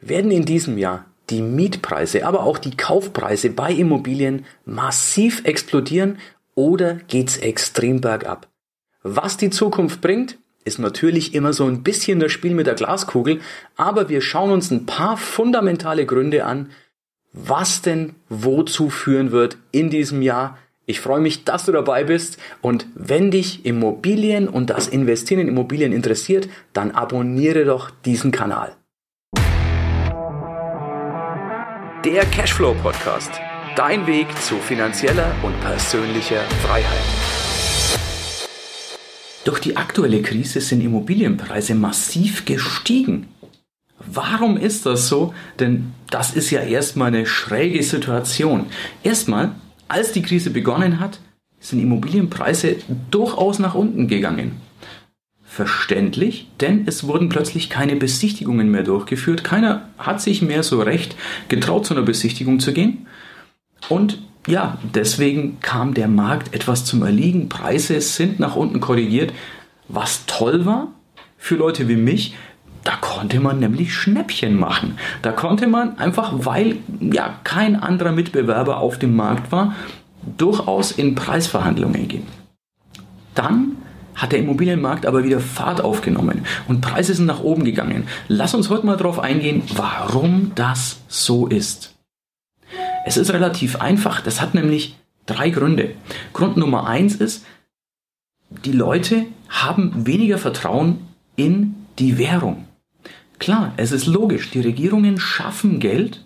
Werden 0.00 0.30
in 0.30 0.44
diesem 0.44 0.78
Jahr 0.78 1.06
die 1.30 1.42
Mietpreise, 1.42 2.26
aber 2.26 2.42
auch 2.42 2.58
die 2.58 2.76
Kaufpreise 2.76 3.50
bei 3.50 3.72
Immobilien 3.72 4.44
massiv 4.64 5.44
explodieren 5.44 6.18
oder 6.54 6.94
geht's 7.08 7.36
extrem 7.38 8.00
bergab? 8.00 8.48
Was 9.02 9.36
die 9.36 9.50
Zukunft 9.50 10.00
bringt, 10.00 10.38
ist 10.64 10.78
natürlich 10.78 11.34
immer 11.34 11.52
so 11.52 11.66
ein 11.66 11.82
bisschen 11.82 12.20
das 12.20 12.30
Spiel 12.32 12.54
mit 12.54 12.66
der 12.66 12.74
Glaskugel, 12.74 13.40
aber 13.76 14.08
wir 14.08 14.20
schauen 14.20 14.52
uns 14.52 14.70
ein 14.70 14.86
paar 14.86 15.16
fundamentale 15.16 16.06
Gründe 16.06 16.44
an, 16.44 16.70
was 17.32 17.82
denn 17.82 18.14
wozu 18.28 18.90
führen 18.90 19.32
wird 19.32 19.56
in 19.72 19.90
diesem 19.90 20.22
Jahr. 20.22 20.58
Ich 20.84 21.00
freue 21.00 21.20
mich, 21.20 21.44
dass 21.44 21.64
du 21.64 21.72
dabei 21.72 22.04
bist 22.04 22.38
und 22.60 22.86
wenn 22.94 23.30
dich 23.30 23.64
Immobilien 23.64 24.48
und 24.48 24.70
das 24.70 24.88
Investieren 24.88 25.40
in 25.40 25.48
Immobilien 25.48 25.92
interessiert, 25.92 26.48
dann 26.72 26.90
abonniere 26.90 27.64
doch 27.64 27.90
diesen 27.90 28.30
Kanal. 28.30 28.76
Der 32.04 32.24
Cashflow 32.24 32.74
Podcast. 32.82 33.30
Dein 33.76 34.08
Weg 34.08 34.26
zu 34.42 34.56
finanzieller 34.56 35.32
und 35.44 35.60
persönlicher 35.60 36.40
Freiheit. 36.64 37.04
Durch 39.44 39.60
die 39.60 39.76
aktuelle 39.76 40.20
Krise 40.20 40.60
sind 40.60 40.80
Immobilienpreise 40.80 41.76
massiv 41.76 42.44
gestiegen. 42.44 43.28
Warum 44.00 44.56
ist 44.56 44.84
das 44.84 45.06
so? 45.06 45.32
Denn 45.60 45.92
das 46.10 46.34
ist 46.34 46.50
ja 46.50 46.62
erstmal 46.62 47.08
eine 47.08 47.24
schräge 47.24 47.84
Situation. 47.84 48.66
Erstmal, 49.04 49.52
als 49.86 50.10
die 50.10 50.22
Krise 50.22 50.50
begonnen 50.50 50.98
hat, 50.98 51.20
sind 51.60 51.78
Immobilienpreise 51.78 52.78
durchaus 53.12 53.60
nach 53.60 53.76
unten 53.76 54.08
gegangen. 54.08 54.60
Verständlich, 55.54 56.48
denn 56.62 56.84
es 56.86 57.06
wurden 57.06 57.28
plötzlich 57.28 57.68
keine 57.68 57.94
Besichtigungen 57.94 58.70
mehr 58.70 58.84
durchgeführt. 58.84 59.44
Keiner 59.44 59.86
hat 59.98 60.22
sich 60.22 60.40
mehr 60.40 60.62
so 60.62 60.80
recht 60.80 61.14
getraut, 61.48 61.84
zu 61.84 61.92
einer 61.92 62.04
Besichtigung 62.04 62.58
zu 62.58 62.72
gehen. 62.72 63.06
Und 63.90 64.22
ja, 64.46 64.78
deswegen 64.94 65.60
kam 65.60 65.92
der 65.92 66.08
Markt 66.08 66.54
etwas 66.54 66.86
zum 66.86 67.02
Erliegen. 67.02 67.50
Preise 67.50 68.00
sind 68.00 68.40
nach 68.40 68.56
unten 68.56 68.80
korrigiert, 68.80 69.34
was 69.88 70.24
toll 70.24 70.64
war 70.64 70.88
für 71.36 71.56
Leute 71.56 71.86
wie 71.86 71.96
mich. 71.96 72.34
Da 72.82 72.96
konnte 72.96 73.38
man 73.38 73.58
nämlich 73.58 73.94
Schnäppchen 73.94 74.58
machen. 74.58 74.96
Da 75.20 75.32
konnte 75.32 75.66
man 75.66 75.98
einfach, 75.98 76.32
weil 76.46 76.76
ja 76.98 77.38
kein 77.44 77.76
anderer 77.76 78.12
Mitbewerber 78.12 78.78
auf 78.78 78.98
dem 78.98 79.14
Markt 79.14 79.52
war, 79.52 79.74
durchaus 80.38 80.92
in 80.92 81.14
Preisverhandlungen 81.14 82.08
gehen. 82.08 82.26
Dann 83.34 83.76
hat 84.14 84.32
der 84.32 84.38
Immobilienmarkt 84.38 85.06
aber 85.06 85.24
wieder 85.24 85.40
Fahrt 85.40 85.80
aufgenommen 85.80 86.44
und 86.68 86.80
Preise 86.80 87.14
sind 87.14 87.26
nach 87.26 87.40
oben 87.40 87.64
gegangen. 87.64 88.04
Lass 88.28 88.54
uns 88.54 88.68
heute 88.70 88.86
mal 88.86 88.96
darauf 88.96 89.18
eingehen, 89.18 89.62
warum 89.74 90.52
das 90.54 91.00
so 91.08 91.46
ist. 91.46 91.94
Es 93.04 93.16
ist 93.16 93.32
relativ 93.32 93.76
einfach. 93.76 94.20
Das 94.20 94.40
hat 94.40 94.54
nämlich 94.54 94.96
drei 95.26 95.50
Gründe. 95.50 95.94
Grund 96.32 96.56
Nummer 96.56 96.86
eins 96.86 97.16
ist, 97.16 97.44
die 98.64 98.72
Leute 98.72 99.26
haben 99.48 100.06
weniger 100.06 100.38
Vertrauen 100.38 100.98
in 101.36 101.74
die 101.98 102.18
Währung. 102.18 102.66
Klar, 103.38 103.72
es 103.76 103.92
ist 103.92 104.06
logisch, 104.06 104.50
die 104.50 104.60
Regierungen 104.60 105.18
schaffen 105.18 105.80
Geld, 105.80 106.24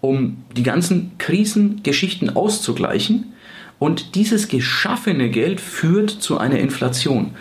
um 0.00 0.44
die 0.56 0.62
ganzen 0.62 1.18
Krisengeschichten 1.18 2.34
auszugleichen 2.34 3.34
und 3.78 4.14
dieses 4.14 4.48
geschaffene 4.48 5.30
Geld 5.30 5.60
führt 5.60 6.10
zu 6.10 6.38
einer 6.38 6.58
Inflation. 6.58 7.34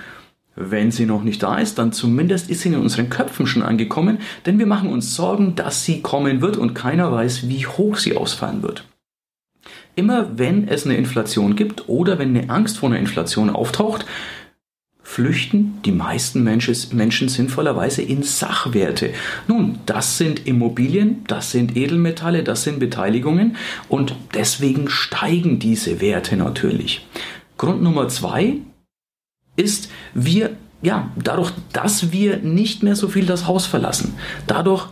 Wenn 0.56 0.90
sie 0.90 1.06
noch 1.06 1.24
nicht 1.24 1.44
da 1.44 1.60
ist, 1.60 1.78
dann 1.78 1.92
zumindest 1.92 2.50
ist 2.50 2.62
sie 2.62 2.70
in 2.70 2.76
unseren 2.76 3.12
Köpfen 3.12 3.46
schon 3.46 3.62
angekommen, 3.62 4.18
denn 4.46 4.58
wir 4.58 4.66
machen 4.66 4.90
uns 4.90 5.16
Sorgen, 5.16 5.56
dass 5.56 5.86
sie 5.86 6.02
kommen 6.02 6.42
wird 6.42 6.58
und 6.58 6.74
keiner 6.74 7.12
weiß, 7.12 7.48
wie 7.48 7.68
hoch 7.68 7.98
sie 7.98 8.18
ausfallen 8.18 8.64
wird. 8.64 8.84
Immer 9.96 10.38
wenn 10.38 10.68
es 10.68 10.86
eine 10.86 10.98
Inflation 10.98 11.56
gibt 11.56 11.88
oder 11.90 12.18
wenn 12.18 12.36
eine 12.36 12.50
Angst 12.50 12.80
vor 12.80 12.90
einer 12.90 13.00
Inflation 13.00 13.50
auftaucht, 13.50 14.06
flüchten 15.18 15.80
die 15.84 15.92
meisten 15.92 16.44
Menschen 16.44 17.28
sinnvollerweise 17.28 18.04
in 18.04 18.22
Sachwerte. 18.22 19.14
Nun, 19.48 19.80
das 19.88 20.20
sind 20.20 20.46
Immobilien, 20.46 21.24
das 21.28 21.50
sind 21.52 21.76
Edelmetalle, 21.76 22.44
das 22.44 22.62
sind 22.62 22.78
Beteiligungen 22.78 23.56
und 23.90 24.16
deswegen 24.36 24.90
steigen 24.90 25.58
diese 25.58 26.02
Werte 26.02 26.38
natürlich. 26.38 27.08
Grund 27.58 27.82
Nummer 27.82 28.10
zwei, 28.10 28.58
ist, 29.56 29.90
wir, 30.14 30.56
ja, 30.84 31.10
dadurch, 31.16 31.52
dass 31.74 32.12
wir 32.12 32.38
nicht 32.38 32.84
mehr 32.84 32.96
so 32.96 33.08
viel 33.08 33.26
das 33.26 33.48
Haus 33.48 33.66
verlassen, 33.66 34.14
dadurch, 34.46 34.88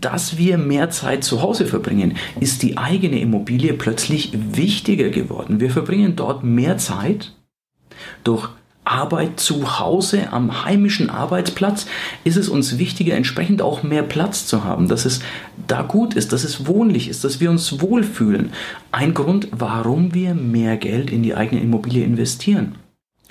dass 0.00 0.38
wir 0.38 0.56
mehr 0.56 0.90
Zeit 0.90 1.24
zu 1.24 1.42
Hause 1.42 1.66
verbringen, 1.66 2.16
ist 2.38 2.62
die 2.62 2.78
eigene 2.78 3.18
Immobilie 3.18 3.72
plötzlich 3.74 4.30
wichtiger 4.52 5.08
geworden. 5.08 5.58
Wir 5.58 5.72
verbringen 5.72 6.14
dort 6.14 6.44
mehr 6.44 6.78
Zeit 6.78 7.32
durch 8.22 8.50
Arbeit 8.84 9.40
zu 9.40 9.78
Hause 9.78 10.32
am 10.32 10.64
heimischen 10.64 11.08
Arbeitsplatz 11.08 11.86
ist 12.24 12.36
es 12.36 12.48
uns 12.48 12.78
wichtiger, 12.78 13.14
entsprechend 13.14 13.62
auch 13.62 13.82
mehr 13.82 14.02
Platz 14.02 14.46
zu 14.46 14.64
haben, 14.64 14.88
dass 14.88 15.04
es 15.06 15.20
da 15.66 15.82
gut 15.82 16.14
ist, 16.14 16.32
dass 16.32 16.44
es 16.44 16.66
wohnlich 16.66 17.08
ist, 17.08 17.24
dass 17.24 17.40
wir 17.40 17.50
uns 17.50 17.80
wohlfühlen. 17.80 18.52
Ein 18.92 19.14
Grund, 19.14 19.48
warum 19.52 20.12
wir 20.14 20.34
mehr 20.34 20.76
Geld 20.76 21.10
in 21.10 21.22
die 21.22 21.34
eigene 21.34 21.62
Immobilie 21.62 22.04
investieren. 22.04 22.76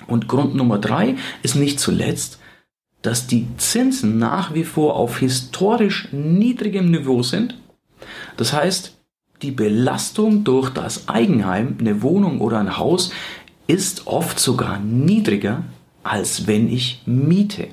Und 0.06 0.28
Grund 0.28 0.54
Nummer 0.54 0.78
drei 0.78 1.16
ist 1.42 1.54
nicht 1.54 1.78
zuletzt, 1.78 2.38
dass 3.02 3.26
die 3.26 3.46
Zinsen 3.58 4.18
nach 4.18 4.54
wie 4.54 4.64
vor 4.64 4.96
auf 4.96 5.18
historisch 5.18 6.08
niedrigem 6.10 6.90
Niveau 6.90 7.22
sind. 7.22 7.58
Das 8.36 8.52
heißt, 8.52 8.96
die 9.42 9.50
Belastung 9.50 10.42
durch 10.42 10.70
das 10.70 11.08
Eigenheim, 11.08 11.76
eine 11.78 12.02
Wohnung 12.02 12.40
oder 12.40 12.58
ein 12.58 12.78
Haus, 12.78 13.12
ist 13.66 14.06
oft 14.06 14.38
sogar 14.38 14.78
niedriger, 14.78 15.64
als 16.02 16.46
wenn 16.46 16.70
ich 16.70 17.02
miete. 17.06 17.68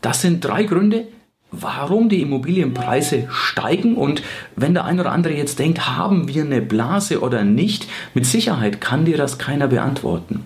Das 0.00 0.22
sind 0.22 0.44
drei 0.44 0.64
Gründe, 0.64 1.08
warum 1.50 2.08
die 2.08 2.22
Immobilienpreise 2.22 3.26
steigen 3.30 3.96
und 3.96 4.22
wenn 4.56 4.74
der 4.74 4.84
ein 4.84 5.00
oder 5.00 5.12
andere 5.12 5.34
jetzt 5.34 5.58
denkt, 5.58 5.88
haben 5.88 6.28
wir 6.28 6.44
eine 6.44 6.62
Blase 6.62 7.20
oder 7.20 7.44
nicht, 7.44 7.88
mit 8.14 8.24
Sicherheit 8.24 8.80
kann 8.80 9.04
dir 9.04 9.16
das 9.16 9.38
keiner 9.38 9.68
beantworten. 9.68 10.44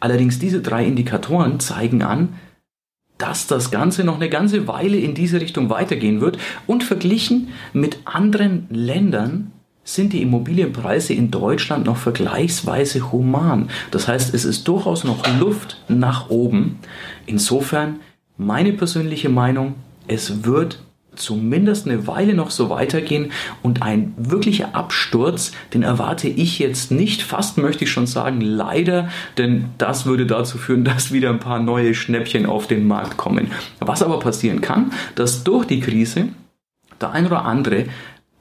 Allerdings 0.00 0.38
diese 0.38 0.60
drei 0.60 0.84
Indikatoren 0.84 1.58
zeigen 1.60 2.02
an, 2.02 2.34
dass 3.18 3.46
das 3.46 3.70
Ganze 3.70 4.04
noch 4.04 4.16
eine 4.16 4.28
ganze 4.28 4.66
Weile 4.66 4.96
in 4.96 5.14
diese 5.14 5.40
Richtung 5.40 5.70
weitergehen 5.70 6.20
wird 6.20 6.38
und 6.66 6.82
verglichen 6.82 7.48
mit 7.72 7.98
anderen 8.04 8.66
Ländern 8.68 9.52
sind 9.84 10.12
die 10.12 10.22
Immobilienpreise 10.22 11.12
in 11.12 11.30
Deutschland 11.30 11.86
noch 11.86 11.96
vergleichsweise 11.96 13.10
human. 13.10 13.68
Das 13.90 14.08
heißt, 14.08 14.34
es 14.34 14.44
ist 14.44 14.68
durchaus 14.68 15.04
noch 15.04 15.26
Luft 15.40 15.82
nach 15.88 16.30
oben. 16.30 16.78
Insofern 17.26 18.00
meine 18.36 18.72
persönliche 18.72 19.28
Meinung, 19.28 19.74
es 20.06 20.44
wird 20.44 20.82
zumindest 21.14 21.86
eine 21.86 22.06
Weile 22.06 22.34
noch 22.34 22.50
so 22.50 22.70
weitergehen 22.70 23.32
und 23.62 23.82
ein 23.82 24.14
wirklicher 24.16 24.74
Absturz, 24.74 25.52
den 25.74 25.82
erwarte 25.82 26.28
ich 26.28 26.58
jetzt 26.58 26.90
nicht, 26.90 27.22
fast 27.22 27.58
möchte 27.58 27.84
ich 27.84 27.90
schon 27.90 28.06
sagen, 28.06 28.40
leider, 28.40 29.10
denn 29.36 29.66
das 29.78 30.06
würde 30.06 30.26
dazu 30.26 30.58
führen, 30.58 30.84
dass 30.84 31.12
wieder 31.12 31.30
ein 31.30 31.40
paar 31.40 31.60
neue 31.60 31.94
Schnäppchen 31.94 32.46
auf 32.46 32.66
den 32.66 32.86
Markt 32.86 33.16
kommen. 33.16 33.50
Was 33.80 34.02
aber 34.02 34.18
passieren 34.20 34.60
kann, 34.60 34.92
dass 35.14 35.44
durch 35.44 35.66
die 35.66 35.80
Krise 35.80 36.28
der 37.00 37.10
ein 37.10 37.26
oder 37.26 37.44
andere, 37.44 37.86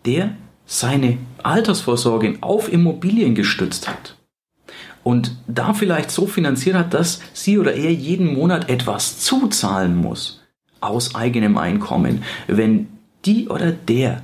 der 0.06 0.36
seine 0.72 1.18
Altersvorsorge 1.44 2.38
auf 2.40 2.72
Immobilien 2.72 3.36
gestützt 3.36 3.90
hat, 3.90 4.16
und 5.04 5.36
da 5.48 5.74
vielleicht 5.74 6.12
so 6.12 6.28
finanziert 6.28 6.76
hat, 6.76 6.94
dass 6.94 7.22
sie 7.34 7.58
oder 7.58 7.74
er 7.74 7.92
jeden 7.92 8.34
Monat 8.34 8.70
etwas 8.70 9.20
zuzahlen 9.20 9.96
muss, 9.96 10.42
aus 10.80 11.16
eigenem 11.16 11.58
Einkommen, 11.58 12.24
wenn 12.48 12.88
die 13.26 13.50
oder 13.50 13.72
der 13.72 14.22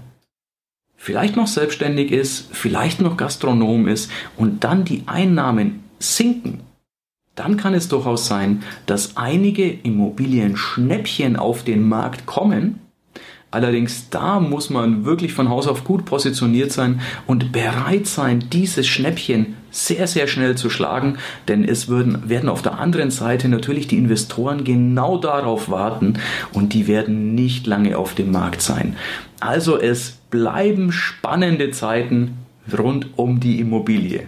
vielleicht 0.95 1.35
noch 1.35 1.47
selbstständig 1.47 2.11
ist, 2.11 2.47
vielleicht 2.51 3.01
noch 3.01 3.17
Gastronom 3.17 3.87
ist 3.87 4.11
und 4.37 4.63
dann 4.63 4.85
die 4.85 5.03
Einnahmen 5.05 5.83
sinken, 5.99 6.61
dann 7.35 7.57
kann 7.57 7.73
es 7.73 7.87
durchaus 7.87 8.27
sein, 8.27 8.63
dass 8.87 9.17
einige 9.17 9.69
Immobilien-Schnäppchen 9.69 11.35
auf 11.35 11.63
den 11.63 11.87
Markt 11.87 12.25
kommen. 12.25 12.79
Allerdings 13.49 14.09
da 14.09 14.41
muss 14.41 14.69
man 14.69 15.05
wirklich 15.05 15.33
von 15.33 15.49
Haus 15.49 15.67
auf 15.67 15.85
gut 15.85 16.03
positioniert 16.03 16.71
sein 16.71 16.99
und 17.27 17.53
bereit 17.53 18.05
sein, 18.05 18.43
dieses 18.51 18.87
Schnäppchen 18.87 19.55
sehr, 19.71 20.07
sehr 20.07 20.27
schnell 20.27 20.55
zu 20.55 20.69
schlagen, 20.69 21.17
denn 21.47 21.63
es 21.63 21.87
würden, 21.87 22.29
werden 22.29 22.49
auf 22.49 22.61
der 22.61 22.77
anderen 22.77 23.09
Seite 23.09 23.47
natürlich 23.47 23.87
die 23.87 23.97
Investoren 23.97 24.65
genau 24.65 25.17
darauf 25.17 25.69
warten 25.69 26.15
und 26.51 26.73
die 26.73 26.87
werden 26.87 27.35
nicht 27.35 27.67
lange 27.67 27.97
auf 27.97 28.15
dem 28.15 28.31
Markt 28.31 28.61
sein. 28.61 28.97
Also 29.39 29.79
es 29.79 30.17
bleiben 30.29 30.91
spannende 30.91 31.71
Zeiten 31.71 32.37
rund 32.77 33.17
um 33.17 33.39
die 33.39 33.59
Immobilie. 33.59 34.27